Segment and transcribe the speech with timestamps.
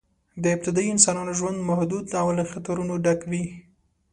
[0.43, 3.31] د ابتدایي انسانانو ژوند محدود او له خطرونو ډک و.